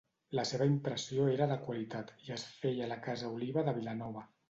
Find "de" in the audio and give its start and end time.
1.53-1.59, 3.71-3.81